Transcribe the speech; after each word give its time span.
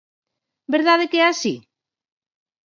¿Verdade 0.75 1.09
que 1.11 1.19
é 1.21 1.25
así? 1.27 1.55